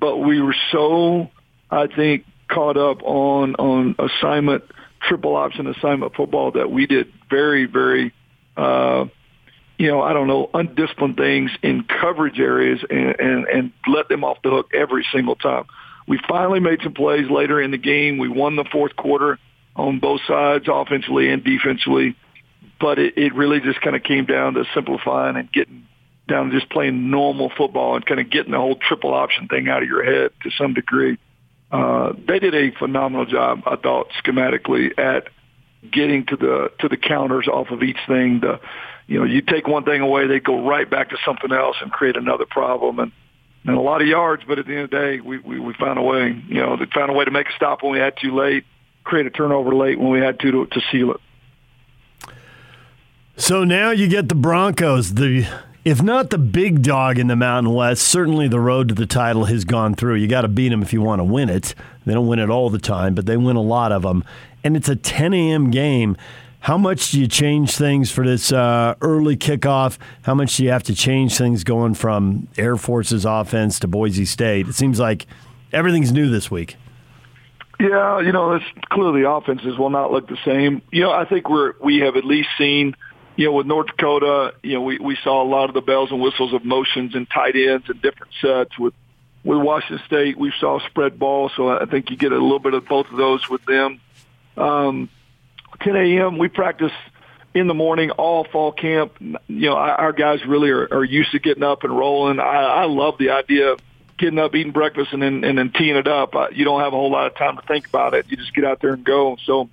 but 0.00 0.18
we 0.18 0.40
were 0.40 0.56
so, 0.72 1.30
I 1.70 1.86
think, 1.86 2.24
caught 2.48 2.76
up 2.76 3.02
on 3.02 3.54
on 3.56 3.96
assignment, 3.98 4.64
triple 5.00 5.36
option 5.36 5.66
assignment 5.66 6.14
football 6.14 6.52
that 6.52 6.70
we 6.70 6.86
did 6.86 7.12
very, 7.30 7.66
very, 7.66 8.12
uh, 8.56 9.06
you 9.78 9.88
know, 9.88 10.02
I 10.02 10.12
don't 10.12 10.26
know, 10.26 10.50
undisciplined 10.54 11.16
things 11.16 11.50
in 11.62 11.84
coverage 11.84 12.38
areas 12.38 12.80
and, 12.88 13.18
and, 13.18 13.44
and 13.46 13.72
let 13.86 14.08
them 14.08 14.24
off 14.24 14.38
the 14.42 14.50
hook 14.50 14.70
every 14.74 15.06
single 15.12 15.36
time. 15.36 15.64
We 16.06 16.20
finally 16.28 16.60
made 16.60 16.80
some 16.82 16.92
plays 16.92 17.30
later 17.30 17.60
in 17.60 17.70
the 17.70 17.78
game. 17.78 18.18
We 18.18 18.28
won 18.28 18.56
the 18.56 18.64
fourth 18.70 18.94
quarter 18.94 19.38
on 19.74 19.98
both 19.98 20.20
sides, 20.26 20.66
offensively 20.68 21.30
and 21.30 21.42
defensively 21.42 22.14
but 22.80 22.98
it, 22.98 23.16
it 23.16 23.34
really 23.34 23.60
just 23.60 23.80
kind 23.80 23.96
of 23.96 24.02
came 24.02 24.26
down 24.26 24.54
to 24.54 24.64
simplifying 24.74 25.36
and 25.36 25.50
getting 25.52 25.86
down 26.28 26.50
to 26.50 26.58
just 26.58 26.70
playing 26.70 27.10
normal 27.10 27.50
football 27.56 27.96
and 27.96 28.06
kind 28.06 28.20
of 28.20 28.30
getting 28.30 28.52
the 28.52 28.58
whole 28.58 28.76
triple 28.76 29.12
option 29.12 29.48
thing 29.48 29.68
out 29.68 29.82
of 29.82 29.88
your 29.88 30.02
head 30.02 30.30
to 30.42 30.50
some 30.50 30.74
degree. 30.74 31.18
Uh, 31.70 32.12
they 32.26 32.38
did 32.38 32.54
a 32.54 32.70
phenomenal 32.78 33.26
job, 33.26 33.62
I 33.66 33.76
thought, 33.76 34.08
schematically 34.24 34.98
at 34.98 35.28
getting 35.92 36.24
to 36.26 36.36
the 36.36 36.70
to 36.80 36.88
the 36.88 36.96
counters 36.96 37.48
off 37.48 37.70
of 37.70 37.82
each 37.82 37.98
thing. 38.06 38.40
The, 38.40 38.60
you 39.06 39.18
know, 39.18 39.24
you 39.24 39.42
take 39.42 39.66
one 39.66 39.84
thing 39.84 40.00
away, 40.00 40.26
they 40.26 40.40
go 40.40 40.66
right 40.66 40.88
back 40.88 41.10
to 41.10 41.16
something 41.24 41.52
else 41.52 41.76
and 41.80 41.90
create 41.90 42.16
another 42.16 42.46
problem 42.48 42.98
and 43.00 43.12
and 43.66 43.76
a 43.76 43.80
lot 43.80 44.02
of 44.02 44.08
yards. 44.08 44.42
But 44.46 44.58
at 44.58 44.66
the 44.66 44.72
end 44.72 44.84
of 44.84 44.90
the 44.90 44.96
day, 44.96 45.20
we 45.20 45.38
we, 45.38 45.58
we 45.58 45.74
found 45.74 45.98
a 45.98 46.02
way. 46.02 46.40
You 46.48 46.60
know, 46.60 46.76
they 46.76 46.86
found 46.86 47.10
a 47.10 47.14
way 47.14 47.24
to 47.24 47.30
make 47.30 47.48
a 47.48 47.52
stop 47.56 47.82
when 47.82 47.92
we 47.92 47.98
had 47.98 48.14
too 48.20 48.34
late, 48.34 48.64
create 49.02 49.26
a 49.26 49.30
turnover 49.30 49.74
late 49.74 49.98
when 49.98 50.10
we 50.10 50.20
had 50.20 50.40
to 50.40 50.50
to, 50.52 50.66
to 50.66 50.80
seal 50.90 51.12
it. 51.12 51.20
So 53.36 53.64
now 53.64 53.90
you 53.90 54.06
get 54.08 54.28
the 54.28 54.34
Broncos. 54.34 55.14
The 55.14 55.46
if 55.84 56.00
not 56.00 56.30
the 56.30 56.38
big 56.38 56.82
dog 56.82 57.18
in 57.18 57.26
the 57.26 57.36
Mountain 57.36 57.74
West, 57.74 58.02
certainly 58.02 58.48
the 58.48 58.60
road 58.60 58.88
to 58.88 58.94
the 58.94 59.06
title 59.06 59.44
has 59.46 59.64
gone 59.64 59.94
through. 59.94 60.14
You 60.14 60.28
got 60.28 60.42
to 60.42 60.48
beat 60.48 60.70
them 60.70 60.82
if 60.82 60.92
you 60.92 61.02
want 61.02 61.20
to 61.20 61.24
win 61.24 61.50
it. 61.50 61.74
They 62.06 62.14
don't 62.14 62.26
win 62.26 62.38
it 62.38 62.48
all 62.48 62.70
the 62.70 62.78
time, 62.78 63.14
but 63.14 63.26
they 63.26 63.36
win 63.36 63.56
a 63.56 63.60
lot 63.62 63.92
of 63.92 64.02
them. 64.02 64.24
And 64.62 64.76
it's 64.76 64.88
a 64.88 64.96
10 64.96 65.34
a.m. 65.34 65.70
game. 65.70 66.16
How 66.60 66.78
much 66.78 67.10
do 67.10 67.20
you 67.20 67.26
change 67.26 67.76
things 67.76 68.10
for 68.10 68.24
this 68.24 68.50
uh, 68.50 68.94
early 69.02 69.36
kickoff? 69.36 69.98
How 70.22 70.34
much 70.34 70.56
do 70.56 70.64
you 70.64 70.70
have 70.70 70.84
to 70.84 70.94
change 70.94 71.36
things 71.36 71.64
going 71.64 71.92
from 71.92 72.48
Air 72.56 72.78
Force's 72.78 73.26
offense 73.26 73.78
to 73.80 73.88
Boise 73.88 74.24
State? 74.24 74.68
It 74.68 74.74
seems 74.74 74.98
like 74.98 75.26
everything's 75.72 76.12
new 76.12 76.30
this 76.30 76.50
week. 76.50 76.76
Yeah, 77.78 78.20
you 78.20 78.32
know, 78.32 78.54
it's 78.54 78.64
clearly 78.88 79.24
offenses 79.24 79.76
will 79.76 79.90
not 79.90 80.10
look 80.10 80.28
the 80.28 80.38
same. 80.46 80.80
You 80.90 81.02
know, 81.02 81.10
I 81.10 81.26
think 81.26 81.50
we're 81.50 81.74
we 81.82 81.98
have 81.98 82.16
at 82.16 82.24
least 82.24 82.48
seen, 82.56 82.96
you 83.36 83.46
know, 83.46 83.52
with 83.52 83.66
North 83.66 83.88
Dakota, 83.88 84.54
you 84.62 84.74
know, 84.74 84.82
we 84.82 84.98
we 84.98 85.16
saw 85.22 85.42
a 85.42 85.48
lot 85.48 85.68
of 85.68 85.74
the 85.74 85.80
bells 85.80 86.10
and 86.10 86.20
whistles 86.20 86.52
of 86.52 86.64
motions 86.64 87.14
and 87.14 87.28
tight 87.28 87.56
ends 87.56 87.88
and 87.88 88.00
different 88.00 88.32
sets. 88.40 88.78
With 88.78 88.94
with 89.42 89.58
Washington 89.58 90.04
State, 90.06 90.38
we 90.38 90.52
saw 90.58 90.78
spread 90.88 91.18
ball, 91.18 91.50
so 91.54 91.68
I 91.68 91.86
think 91.86 92.10
you 92.10 92.16
get 92.16 92.32
a 92.32 92.38
little 92.38 92.60
bit 92.60 92.74
of 92.74 92.86
both 92.86 93.10
of 93.10 93.16
those 93.16 93.48
with 93.48 93.64
them. 93.64 94.00
Um, 94.56 95.08
10 95.80 95.96
a.m. 95.96 96.38
We 96.38 96.48
practice 96.48 96.92
in 97.54 97.66
the 97.66 97.74
morning 97.74 98.10
all 98.12 98.44
fall 98.44 98.72
camp. 98.72 99.16
You 99.20 99.36
know, 99.48 99.76
our 99.76 100.12
guys 100.12 100.44
really 100.46 100.70
are, 100.70 100.88
are 100.92 101.04
used 101.04 101.32
to 101.32 101.40
getting 101.40 101.62
up 101.62 101.84
and 101.84 101.96
rolling. 101.96 102.40
I, 102.40 102.44
I 102.44 102.84
love 102.84 103.18
the 103.18 103.30
idea 103.30 103.72
of 103.72 103.80
getting 104.16 104.38
up, 104.38 104.54
eating 104.54 104.72
breakfast, 104.72 105.12
and 105.12 105.20
then 105.20 105.44
and 105.44 105.58
then 105.58 105.72
teeing 105.72 105.96
it 105.96 106.06
up. 106.06 106.34
You 106.52 106.64
don't 106.64 106.80
have 106.80 106.92
a 106.92 106.96
whole 106.96 107.10
lot 107.10 107.26
of 107.26 107.36
time 107.36 107.56
to 107.56 107.62
think 107.62 107.88
about 107.88 108.14
it. 108.14 108.26
You 108.28 108.36
just 108.36 108.54
get 108.54 108.64
out 108.64 108.80
there 108.80 108.94
and 108.94 109.04
go. 109.04 109.36
So 109.44 109.68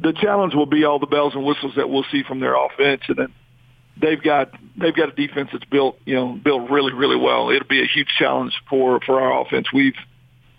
the 0.00 0.12
challenge 0.12 0.54
will 0.54 0.66
be 0.66 0.84
all 0.84 0.98
the 0.98 1.06
bells 1.06 1.34
and 1.34 1.44
whistles 1.44 1.74
that 1.76 1.88
we'll 1.88 2.04
see 2.10 2.22
from 2.22 2.40
their 2.40 2.54
offense, 2.54 3.02
and 3.08 3.16
then 3.16 3.32
they've 4.00 4.22
got 4.22 4.50
they've 4.76 4.94
got 4.94 5.08
a 5.10 5.12
defense 5.12 5.50
that's 5.52 5.64
built 5.64 5.98
you 6.04 6.14
know 6.14 6.32
built 6.32 6.70
really 6.70 6.92
really 6.92 7.16
well. 7.16 7.50
It'll 7.50 7.68
be 7.68 7.82
a 7.82 7.86
huge 7.86 8.08
challenge 8.18 8.54
for 8.68 9.00
for 9.00 9.20
our 9.20 9.42
offense. 9.42 9.72
We've 9.72 9.96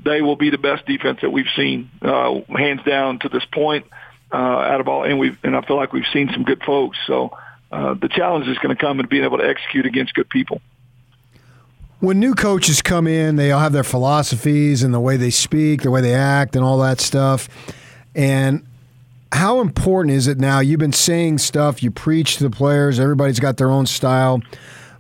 they 0.04 0.22
will 0.22 0.36
be 0.36 0.52
the 0.52 0.58
best 0.58 0.86
defense 0.86 1.20
that 1.22 1.32
we've 1.32 1.50
seen, 1.56 1.90
uh, 2.02 2.42
hands 2.56 2.82
down 2.86 3.20
to 3.20 3.30
this 3.30 3.44
point 3.46 3.86
uh, 4.32 4.38
out 4.38 4.80
of 4.80 4.88
all, 4.88 5.04
and 5.04 5.20
we 5.20 5.38
and 5.44 5.56
I 5.56 5.62
feel 5.62 5.78
like 5.78 5.94
we've 5.94 6.08
seen 6.14 6.30
some 6.32 6.44
good 6.44 6.62
folks. 6.64 6.98
So 7.08 7.38
uh, 7.72 7.96
the 7.96 8.08
challenge 8.08 8.48
is 8.48 8.58
going 8.60 8.76
to 8.76 8.82
come 8.82 9.00
in 9.00 9.08
being 9.08 9.24
able 9.24 9.40
to 9.40 9.48
execute 9.48 9.86
against 9.86 10.14
good 10.14 10.30
people. 10.30 10.62
When 12.00 12.20
new 12.20 12.36
coaches 12.36 12.82
come 12.82 13.08
in, 13.08 13.36
they 13.36 13.52
all 13.52 13.62
have 13.62 13.72
their 13.72 13.84
philosophies 13.84 14.84
and 14.84 14.94
the 14.94 15.00
way 15.00 15.18
they 15.18 15.32
speak, 15.32 15.82
the 15.82 15.92
way 15.92 16.02
they 16.02 16.14
act, 16.14 16.56
and 16.56 16.64
all 16.64 16.78
that 16.80 17.00
stuff. 17.00 17.48
And 18.14 18.66
how 19.36 19.60
important 19.60 20.16
is 20.16 20.28
it 20.28 20.40
now? 20.40 20.60
You've 20.60 20.80
been 20.80 20.94
saying 20.94 21.40
stuff, 21.40 21.84
you 21.84 21.92
preach 21.92 22.38
to 22.38 22.44
the 22.44 22.50
players, 22.50 23.00
everybody's 23.00 23.40
got 23.40 23.58
their 23.58 23.70
own 23.70 23.86
style. 23.86 24.42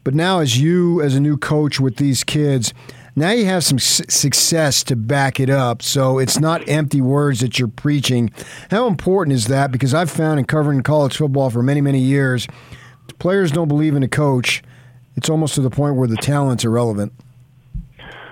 But 0.03 0.13
now, 0.13 0.39
as 0.39 0.59
you, 0.59 1.01
as 1.01 1.15
a 1.15 1.19
new 1.19 1.37
coach 1.37 1.79
with 1.79 1.95
these 1.95 2.23
kids, 2.23 2.73
now 3.15 3.31
you 3.31 3.45
have 3.45 3.63
some 3.63 3.79
success 3.79 4.83
to 4.83 4.95
back 4.95 5.39
it 5.39 5.49
up. 5.49 5.81
So 5.81 6.19
it's 6.19 6.37
not 6.39 6.67
empty 6.67 7.01
words 7.01 7.39
that 7.39 7.57
you're 7.57 7.69
preaching. 7.69 8.29
How 8.69 8.87
important 8.87 9.33
is 9.35 9.47
that? 9.47 9.71
Because 9.71 9.93
I've 9.93 10.11
found 10.11 10.37
in 10.37 10.45
covering 10.45 10.81
college 10.81 11.15
football 11.17 11.49
for 11.49 11.63
many, 11.63 11.81
many 11.81 11.99
years, 11.99 12.45
players 13.19 13.51
don't 13.51 13.69
believe 13.69 13.95
in 13.95 14.03
a 14.03 14.07
coach. 14.07 14.61
It's 15.15 15.29
almost 15.29 15.55
to 15.55 15.61
the 15.61 15.69
point 15.69 15.95
where 15.95 16.09
the 16.09 16.17
talent's 16.17 16.65
irrelevant. 16.65 17.13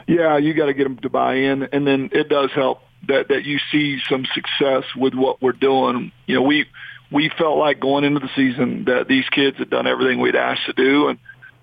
Yeah, 0.06 0.38
you 0.38 0.54
got 0.54 0.66
to 0.66 0.74
get 0.74 0.84
them 0.84 0.98
to 0.98 1.10
buy 1.10 1.36
in, 1.36 1.64
and 1.72 1.88
then 1.88 2.10
it 2.12 2.28
does 2.28 2.52
help 2.52 2.82
that 3.08 3.30
that 3.30 3.44
you 3.44 3.60
see 3.72 4.00
some 4.10 4.26
success 4.34 4.84
with 4.96 5.14
what 5.14 5.42
we're 5.42 5.52
doing. 5.52 6.12
You 6.26 6.36
know, 6.36 6.42
we 6.44 6.66
we 7.12 7.30
felt 7.38 7.58
like 7.58 7.80
going 7.80 8.04
into 8.04 8.20
the 8.20 8.30
season 8.36 8.86
that 8.86 9.08
these 9.08 9.28
kids 9.30 9.58
had 9.58 9.70
done 9.70 9.88
everything 9.88 10.20
we'd 10.20 10.36
asked 10.36 10.66
to 10.66 10.74
do, 10.74 11.10
and 11.10 11.20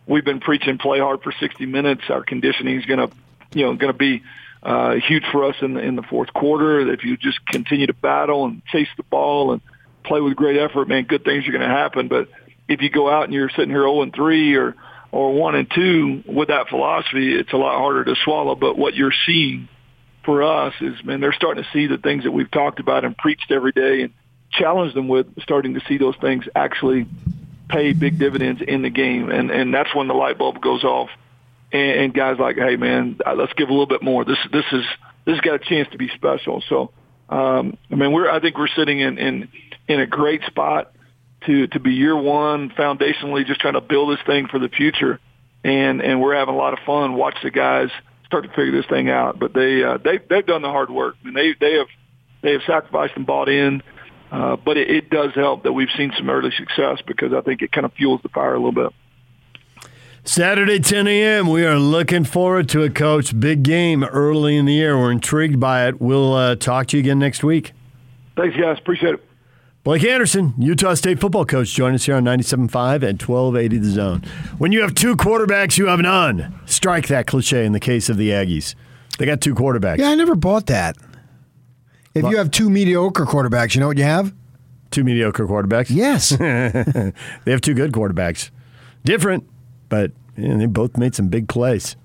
we've 0.06 0.24
been 0.24 0.40
preaching 0.40 0.78
play 0.78 0.98
hard 0.98 1.22
for 1.22 1.32
60 1.32 1.66
minutes. 1.66 2.02
Our 2.08 2.22
conditioning 2.22 2.78
is 2.78 2.86
going 2.86 3.08
to, 3.08 3.14
you 3.52 3.64
know, 3.64 3.74
going 3.74 3.92
to 3.92 3.98
be 3.98 4.22
uh, 4.62 4.94
huge 4.94 5.24
for 5.32 5.44
us 5.44 5.56
in 5.62 5.74
the, 5.74 5.80
in 5.80 5.96
the 5.96 6.02
fourth 6.02 6.32
quarter. 6.32 6.92
If 6.92 7.04
you 7.04 7.16
just 7.16 7.44
continue 7.46 7.86
to 7.86 7.94
battle 7.94 8.44
and 8.44 8.64
chase 8.66 8.88
the 8.96 9.02
ball 9.02 9.52
and 9.52 9.60
play 10.04 10.20
with 10.20 10.36
great 10.36 10.56
effort, 10.56 10.88
man, 10.88 11.04
good 11.04 11.24
things 11.24 11.48
are 11.48 11.52
going 11.52 11.62
to 11.62 11.68
happen. 11.68 12.08
But 12.08 12.28
if 12.68 12.82
you 12.82 12.90
go 12.90 13.10
out 13.10 13.24
and 13.24 13.32
you're 13.32 13.50
sitting 13.50 13.70
here 13.70 13.82
0 13.82 14.02
and 14.02 14.14
3 14.14 14.56
or 14.56 14.76
or 15.12 15.34
1 15.34 15.54
and 15.56 15.68
2 15.68 16.22
with 16.28 16.48
that 16.48 16.68
philosophy, 16.68 17.34
it's 17.34 17.52
a 17.52 17.56
lot 17.56 17.76
harder 17.76 18.04
to 18.04 18.14
swallow. 18.22 18.54
But 18.54 18.78
what 18.78 18.94
you're 18.94 19.12
seeing 19.26 19.68
for 20.24 20.42
us 20.42 20.74
is, 20.80 21.02
man, 21.04 21.20
they're 21.20 21.32
starting 21.32 21.64
to 21.64 21.70
see 21.72 21.86
the 21.86 21.98
things 21.98 22.24
that 22.24 22.30
we've 22.30 22.50
talked 22.50 22.80
about 22.80 23.04
and 23.04 23.16
preached 23.16 23.50
every 23.50 23.72
day 23.72 24.02
and 24.02 24.12
challenged 24.50 24.94
them 24.94 25.08
with, 25.08 25.26
starting 25.42 25.74
to 25.74 25.80
see 25.88 25.98
those 25.98 26.16
things 26.20 26.44
actually 26.54 27.06
pay 27.68 27.92
big 27.92 28.18
dividends 28.18 28.60
in 28.66 28.82
the 28.82 28.90
game, 28.90 29.30
and 29.30 29.50
and 29.50 29.72
that's 29.72 29.94
when 29.94 30.08
the 30.08 30.14
light 30.14 30.38
bulb 30.38 30.60
goes 30.60 30.84
off, 30.84 31.08
and, 31.72 32.00
and 32.00 32.14
guys 32.14 32.38
like, 32.38 32.56
hey 32.56 32.76
man, 32.76 33.18
let's 33.36 33.52
give 33.54 33.68
a 33.68 33.72
little 33.72 33.86
bit 33.86 34.02
more. 34.02 34.24
This 34.24 34.38
this 34.52 34.64
is 34.72 34.84
this 35.24 35.36
has 35.36 35.40
got 35.40 35.54
a 35.54 35.58
chance 35.58 35.88
to 35.92 35.98
be 35.98 36.08
special. 36.08 36.62
So, 36.68 36.90
um, 37.28 37.76
I 37.90 37.94
mean, 37.94 38.12
we're 38.12 38.30
I 38.30 38.40
think 38.40 38.58
we're 38.58 38.68
sitting 38.68 39.00
in 39.00 39.18
in 39.18 39.48
in 39.88 40.00
a 40.00 40.06
great 40.06 40.42
spot 40.44 40.92
to 41.46 41.68
to 41.68 41.80
be 41.80 41.92
year 41.92 42.16
one 42.16 42.70
foundationally, 42.70 43.46
just 43.46 43.60
trying 43.60 43.74
to 43.74 43.80
build 43.80 44.16
this 44.16 44.24
thing 44.26 44.48
for 44.48 44.58
the 44.58 44.68
future, 44.68 45.20
and 45.64 46.02
and 46.02 46.20
we're 46.20 46.34
having 46.34 46.54
a 46.54 46.58
lot 46.58 46.72
of 46.72 46.80
fun. 46.84 47.14
Watch 47.14 47.36
the 47.42 47.50
guys 47.50 47.90
start 48.30 48.44
to 48.44 48.50
figure 48.50 48.70
this 48.70 48.86
thing 48.86 49.10
out, 49.10 49.40
but 49.40 49.52
they 49.52 49.82
uh, 49.82 49.98
they 49.98 50.18
they've 50.18 50.46
done 50.46 50.62
the 50.62 50.70
hard 50.70 50.88
work, 50.88 51.16
and 51.24 51.36
they 51.36 51.54
they 51.58 51.74
have 51.74 51.88
they 52.42 52.52
have 52.52 52.62
sacrificed 52.66 53.14
and 53.16 53.26
bought 53.26 53.48
in. 53.48 53.82
Uh, 54.30 54.54
but 54.54 54.76
it, 54.76 54.88
it 54.88 55.10
does 55.10 55.34
help 55.34 55.64
that 55.64 55.72
we've 55.72 55.88
seen 55.96 56.12
some 56.16 56.30
early 56.30 56.52
success 56.56 57.02
because 57.04 57.32
I 57.32 57.40
think 57.40 57.62
it 57.62 57.72
kind 57.72 57.84
of 57.84 57.92
fuels 57.94 58.20
the 58.22 58.28
fire 58.28 58.54
a 58.54 58.58
little 58.58 58.70
bit. 58.70 58.92
Saturday, 60.22 60.78
10 60.78 61.08
a.m. 61.08 61.48
We 61.48 61.64
are 61.64 61.78
looking 61.78 62.22
forward 62.22 62.68
to 62.68 62.84
a 62.84 62.90
Coach. 62.90 63.38
Big 63.40 63.64
game 63.64 64.04
early 64.04 64.56
in 64.56 64.66
the 64.66 64.74
year. 64.74 64.96
We're 64.96 65.10
intrigued 65.10 65.58
by 65.58 65.88
it. 65.88 66.00
We'll 66.00 66.34
uh, 66.34 66.54
talk 66.54 66.86
to 66.88 66.96
you 66.96 67.00
again 67.00 67.18
next 67.18 67.42
week. 67.42 67.72
Thanks, 68.36 68.56
guys. 68.56 68.78
Appreciate 68.78 69.14
it. 69.14 69.29
Blake 69.82 70.04
Anderson, 70.04 70.52
Utah 70.58 70.92
State 70.92 71.20
football 71.20 71.46
coach, 71.46 71.72
join 71.72 71.94
us 71.94 72.04
here 72.04 72.14
on 72.16 72.24
97.5 72.24 73.02
and 73.02 73.22
1280 73.22 73.78
The 73.78 73.90
Zone. 73.90 74.22
When 74.58 74.72
you 74.72 74.82
have 74.82 74.94
two 74.94 75.16
quarterbacks, 75.16 75.78
you 75.78 75.86
have 75.86 76.00
none. 76.00 76.60
Strike 76.66 77.08
that 77.08 77.26
cliche 77.26 77.64
in 77.64 77.72
the 77.72 77.80
case 77.80 78.10
of 78.10 78.18
the 78.18 78.28
Aggies. 78.28 78.74
They 79.18 79.24
got 79.24 79.40
two 79.40 79.54
quarterbacks. 79.54 79.96
Yeah, 79.98 80.10
I 80.10 80.16
never 80.16 80.34
bought 80.34 80.66
that. 80.66 80.98
If 82.14 82.24
you 82.24 82.36
have 82.36 82.50
two 82.50 82.68
mediocre 82.68 83.24
quarterbacks, 83.24 83.74
you 83.74 83.80
know 83.80 83.86
what 83.86 83.96
you 83.96 84.04
have? 84.04 84.34
Two 84.90 85.02
mediocre 85.02 85.46
quarterbacks? 85.46 85.86
Yes. 85.88 86.28
they 86.30 87.50
have 87.50 87.62
two 87.62 87.74
good 87.74 87.92
quarterbacks. 87.92 88.50
Different, 89.04 89.48
but 89.88 90.12
they 90.36 90.66
both 90.66 90.98
made 90.98 91.14
some 91.14 91.28
big 91.28 91.48
plays. 91.48 91.96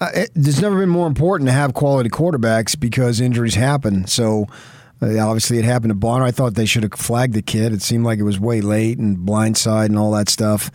Uh, 0.00 0.08
it, 0.14 0.30
it's 0.34 0.62
never 0.62 0.78
been 0.78 0.88
more 0.88 1.06
important 1.06 1.46
to 1.48 1.52
have 1.52 1.74
quality 1.74 2.08
quarterbacks 2.08 2.78
because 2.78 3.20
injuries 3.20 3.56
happen. 3.56 4.06
So 4.06 4.46
uh, 5.02 5.18
obviously 5.18 5.58
it 5.58 5.64
happened 5.64 5.90
to 5.90 5.94
Bonner. 5.94 6.24
I 6.24 6.30
thought 6.30 6.54
they 6.54 6.66
should 6.66 6.82
have 6.82 6.92
flagged 6.92 7.34
the 7.34 7.42
kid. 7.42 7.72
It 7.72 7.82
seemed 7.82 8.04
like 8.04 8.18
it 8.18 8.24
was 8.24 8.38
way 8.38 8.60
late 8.60 8.98
and 8.98 9.16
blindside 9.18 9.86
and 9.86 9.98
all 9.98 10.10
that 10.12 10.28
stuff. 10.28 10.70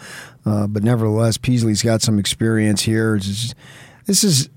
Uh, 0.46 0.67
but 0.67 0.84
nevertheless, 0.84 1.38
Peasley's 1.38 1.82
got 1.82 2.01
some 2.01 2.20
experience 2.20 2.84
here. 2.84 3.17
Just, 3.17 3.55
this 4.05 4.24
is 4.24 4.50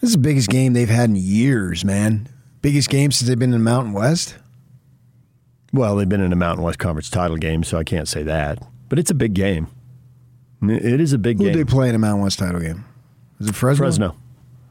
this 0.00 0.10
is 0.10 0.12
the 0.12 0.18
biggest 0.18 0.48
game 0.48 0.72
they've 0.72 0.88
had 0.88 1.10
in 1.10 1.16
years, 1.16 1.84
man. 1.84 2.28
Biggest 2.62 2.88
game 2.88 3.10
since 3.10 3.28
they've 3.28 3.38
been 3.38 3.52
in 3.52 3.58
the 3.58 3.64
Mountain 3.64 3.92
West? 3.92 4.36
Well, 5.72 5.96
they've 5.96 6.08
been 6.08 6.20
in 6.20 6.32
a 6.32 6.36
Mountain 6.36 6.64
West 6.64 6.78
Conference 6.78 7.10
title 7.10 7.36
game, 7.36 7.62
so 7.62 7.78
I 7.78 7.84
can't 7.84 8.08
say 8.08 8.22
that. 8.22 8.58
But 8.88 8.98
it's 8.98 9.10
a 9.10 9.14
big 9.14 9.34
game. 9.34 9.68
It 10.62 11.00
is 11.00 11.12
a 11.12 11.18
big 11.18 11.36
Who 11.38 11.44
game. 11.44 11.52
Who 11.52 11.58
did 11.58 11.66
they 11.66 11.70
play 11.70 11.88
in 11.88 11.94
a 11.94 11.98
Mountain 11.98 12.22
West 12.22 12.38
title 12.38 12.60
game? 12.60 12.84
Is 13.38 13.48
it 13.48 13.54
Fresno? 13.54 13.84
Fresno. 13.84 14.16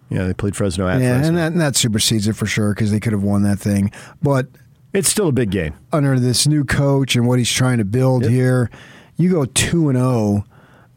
Yeah, 0.09 0.23
they 0.23 0.33
played 0.33 0.55
Fresno 0.55 0.87
at 0.87 1.01
yeah, 1.01 1.15
Fresno. 1.15 1.27
and 1.27 1.37
that, 1.37 1.51
and 1.51 1.61
that 1.61 1.75
supersedes 1.75 2.27
it 2.27 2.33
for 2.33 2.45
sure 2.45 2.73
because 2.73 2.91
they 2.91 2.99
could 2.99 3.13
have 3.13 3.23
won 3.23 3.43
that 3.43 3.59
thing. 3.59 3.91
But 4.21 4.47
it's 4.93 5.09
still 5.09 5.27
a 5.27 5.33
big 5.33 5.51
game 5.51 5.75
under 5.91 6.19
this 6.19 6.47
new 6.47 6.63
coach 6.63 7.15
and 7.15 7.27
what 7.27 7.39
he's 7.39 7.51
trying 7.51 7.77
to 7.79 7.85
build 7.85 8.23
yep. 8.23 8.31
here. 8.31 8.71
You 9.17 9.31
go 9.31 9.45
two 9.45 9.89
and 9.89 9.97
zero 9.97 10.09
oh 10.09 10.45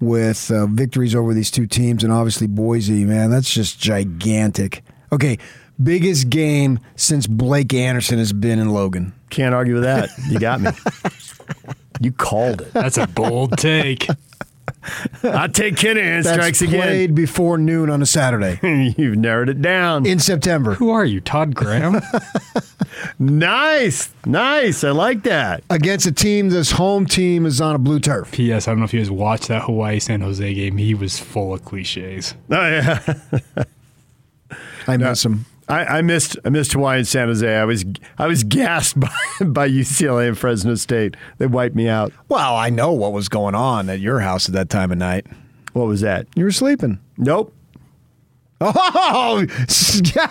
with 0.00 0.50
uh, 0.50 0.66
victories 0.66 1.14
over 1.14 1.34
these 1.34 1.50
two 1.50 1.66
teams, 1.66 2.04
and 2.04 2.12
obviously 2.12 2.46
Boise, 2.46 3.04
man, 3.04 3.30
that's 3.30 3.52
just 3.52 3.78
gigantic. 3.78 4.82
Okay, 5.12 5.38
biggest 5.82 6.30
game 6.30 6.78
since 6.96 7.26
Blake 7.26 7.74
Anderson 7.74 8.18
has 8.18 8.32
been 8.32 8.58
in 8.58 8.70
Logan. 8.70 9.12
Can't 9.30 9.54
argue 9.54 9.74
with 9.74 9.84
that. 9.84 10.10
You 10.28 10.38
got 10.38 10.60
me. 10.60 10.70
you 12.00 12.12
called 12.12 12.62
it. 12.62 12.72
That's 12.72 12.96
a 12.96 13.06
bold 13.06 13.58
take. 13.58 14.08
I 15.22 15.48
take 15.48 15.74
Kinahan 15.74 16.22
strikes 16.24 16.62
again. 16.62 16.80
Played 16.80 17.14
before 17.14 17.58
noon 17.58 17.90
on 17.90 18.00
a 18.00 18.06
Saturday. 18.06 18.58
You've 18.96 19.18
narrowed 19.18 19.48
it 19.48 19.60
down 19.60 20.06
in 20.06 20.18
September. 20.18 20.74
Who 20.74 20.90
are 20.90 21.04
you, 21.04 21.20
Todd 21.20 21.54
Graham? 21.54 22.00
nice, 23.18 24.10
nice. 24.24 24.84
I 24.84 24.90
like 24.90 25.24
that. 25.24 25.64
Against 25.70 26.06
a 26.06 26.12
team, 26.12 26.48
this 26.50 26.72
home 26.72 27.06
team 27.06 27.46
is 27.46 27.60
on 27.60 27.74
a 27.74 27.78
blue 27.78 28.00
turf. 28.00 28.32
P.S. 28.32 28.68
I 28.68 28.70
don't 28.70 28.78
know 28.78 28.84
if 28.84 28.94
you 28.94 29.00
guys 29.00 29.10
watched 29.10 29.48
that 29.48 29.62
Hawaii 29.64 29.98
San 29.98 30.20
Jose 30.20 30.54
game. 30.54 30.76
He 30.76 30.94
was 30.94 31.18
full 31.18 31.52
of 31.52 31.64
cliches. 31.64 32.34
Oh 32.50 32.54
yeah. 32.54 33.00
I 34.86 34.96
miss 34.96 35.24
him. 35.24 35.46
I, 35.70 35.98
I 35.98 36.02
missed 36.02 36.36
I 36.44 36.48
missed 36.48 36.72
Hawaii 36.72 36.98
and 36.98 37.08
San 37.08 37.28
Jose. 37.28 37.56
I 37.56 37.64
was 37.64 37.84
I 38.18 38.26
was 38.26 38.42
gassed 38.44 38.98
by, 39.00 39.08
by 39.40 39.68
UCLA 39.68 40.28
and 40.28 40.38
Fresno 40.38 40.74
State. 40.74 41.16
They 41.38 41.46
wiped 41.46 41.76
me 41.76 41.88
out. 41.88 42.12
Well, 42.28 42.56
I 42.56 42.70
know 42.70 42.92
what 42.92 43.12
was 43.12 43.28
going 43.28 43.54
on 43.54 43.88
at 43.88 44.00
your 44.00 44.20
house 44.20 44.48
at 44.48 44.54
that 44.54 44.68
time 44.68 44.90
of 44.90 44.98
night. 44.98 45.26
What 45.72 45.86
was 45.86 46.00
that? 46.00 46.26
You 46.34 46.44
were 46.44 46.52
sleeping. 46.52 46.98
Nope. 47.16 47.54
Oh, 48.62 49.38
yeah, 50.14 50.26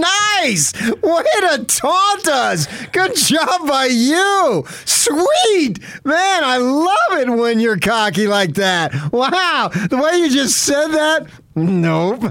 nice! 0.00 0.72
Way 1.02 1.22
to 1.40 1.64
taunt 1.66 2.28
us. 2.28 2.66
Good 2.92 3.14
job 3.16 3.66
by 3.68 3.86
you. 3.86 4.64
Sweet. 4.84 5.78
Man, 6.04 6.44
I 6.44 6.56
love 6.58 7.20
it 7.20 7.28
when 7.30 7.60
you're 7.60 7.78
cocky 7.78 8.26
like 8.26 8.54
that. 8.54 8.92
Wow. 9.12 9.70
The 9.72 9.96
way 9.96 10.18
you 10.18 10.30
just 10.30 10.56
said 10.62 10.88
that. 10.88 11.26
Nope. 11.54 12.22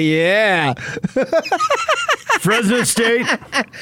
yeah. 0.00 0.74
Fresno 2.40 2.82
State 2.84 3.26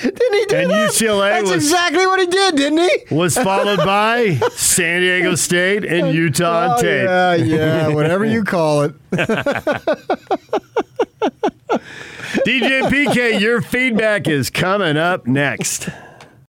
Didn't 0.02 0.35
he 0.35 0.45
do 0.47 0.56
And 0.56 0.71
that? 0.71 0.90
UCLA 0.90 1.30
That's 1.30 1.50
was- 1.50 1.64
exactly 1.64 2.06
what 2.06 2.21
he 2.21 2.26
did, 2.26 2.56
didn't 2.56 2.78
he? 2.78 3.14
was 3.14 3.37
followed 3.37 3.78
by 3.78 4.35
San 4.52 5.00
Diego 5.00 5.35
State 5.37 5.85
and 5.85 6.14
Utah 6.14 6.76
Oh, 6.78 6.83
yeah, 6.85 7.35
yeah, 7.35 7.88
whatever 7.88 8.25
you 8.26 8.45
call 8.45 8.83
it. 8.83 8.95
DJ 12.46 12.82
PK, 12.90 13.40
your 13.40 13.61
feedback 13.61 14.28
is 14.28 14.50
coming 14.50 14.96
up 14.96 15.26
next. 15.26 15.88